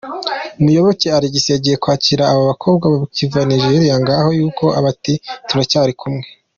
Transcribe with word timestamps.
Muyoboke 0.61 1.07
Alex 1.17 1.33
yagiye 1.53 1.75
kwakira 1.83 2.23
aba 2.31 2.43
bakobwa 2.51 2.85
bakiva 2.93 3.39
Nigeria 3.49 3.95
Ngayo 4.01 4.31
nguko 4.37 4.65
bati 4.85 5.13
turacyari 5.47 5.93
kumwe. 5.99 6.25